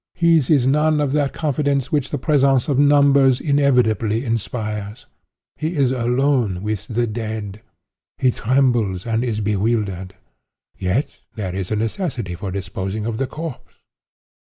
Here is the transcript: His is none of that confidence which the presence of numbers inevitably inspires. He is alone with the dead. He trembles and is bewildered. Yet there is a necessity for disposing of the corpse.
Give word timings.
His 0.15 0.49
is 0.49 0.65
none 0.65 0.99
of 0.99 1.13
that 1.13 1.31
confidence 1.31 1.91
which 1.91 2.09
the 2.09 2.17
presence 2.17 2.67
of 2.67 2.79
numbers 2.79 3.39
inevitably 3.39 4.25
inspires. 4.25 5.05
He 5.57 5.75
is 5.75 5.91
alone 5.91 6.63
with 6.63 6.87
the 6.87 7.05
dead. 7.05 7.61
He 8.17 8.31
trembles 8.31 9.05
and 9.05 9.23
is 9.23 9.41
bewildered. 9.41 10.15
Yet 10.75 11.19
there 11.35 11.53
is 11.53 11.69
a 11.69 11.75
necessity 11.75 12.33
for 12.33 12.49
disposing 12.49 13.05
of 13.05 13.19
the 13.19 13.27
corpse. 13.27 13.75